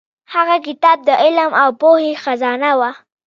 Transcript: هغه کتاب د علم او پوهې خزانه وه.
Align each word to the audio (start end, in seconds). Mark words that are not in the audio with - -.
هغه 0.33 0.55
کتاب 0.67 0.97
د 1.07 1.09
علم 1.23 1.51
او 1.61 1.69
پوهې 1.81 2.11
خزانه 2.23 2.71
وه. 2.79 2.91